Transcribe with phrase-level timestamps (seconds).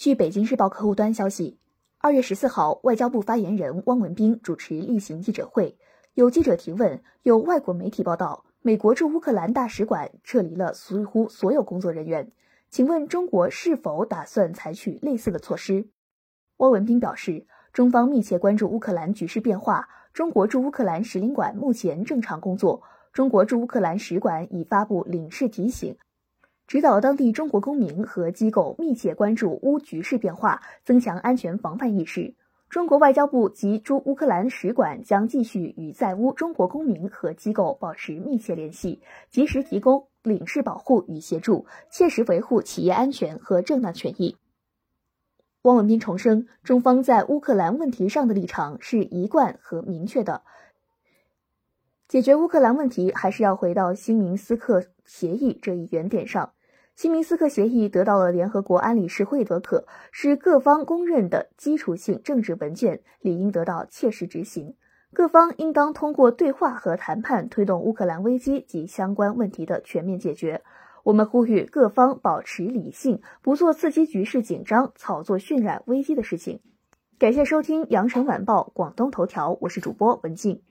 [0.00, 1.58] 据北京日报客户端消息，
[1.98, 5.76] 二月十四号，外交部发言人汪文斌主持例行记者会，
[6.14, 12.32] 有记者提问，有外国媒体报道，美国驻乌克兰大使馆撤离了几乎所有工作人员，
[12.70, 15.90] 请问中国是否打算采取类似的措施？
[16.56, 17.44] 汪文斌表示，
[17.74, 22.82] 中方密切关注乌克兰局势变化，中国驻乌克兰使领馆目前正常工作，
[23.12, 25.94] 中国驻乌克兰使馆已发布领事提醒。
[26.70, 32.32] 指导当地中国公民和机构密切关注乌局势变化，增强安全防范意识。
[32.68, 44.36] 中国外交部及驻乌克兰使馆将继续与在乌中国公民和机构保持密切联系，及时提供领事保护与协助，切实维护企业安全和正当权益。
[45.62, 50.42] 汪文斌重申，中方在乌克兰问题上的立场是一贯和明确的。
[52.06, 56.52] 解决乌克兰问题，还是要回到新明斯克协议这一原点上。
[56.96, 64.74] 新明斯克协议得到了联合国安理事会认可，是各方公认的基础性政治文件，理应得到切实执行。
[65.12, 70.62] 各方应当通过对话和谈判，推动乌克兰危机及相关问题的全面解决。
[71.02, 76.60] 我们呼吁各方保持理性，不做刺激局势紧张、炒作渲染危机的事情。
[77.18, 80.62] 感谢收听羊城晚报广东头条，我是主播文静。